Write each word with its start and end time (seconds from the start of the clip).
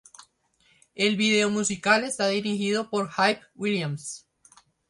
El 0.95 1.15
vídeo 1.15 1.51
musical 1.51 2.03
está 2.05 2.25
dirigido 2.25 2.89
por 2.89 3.11
Hype 3.11 3.41
Williams. 3.53 4.25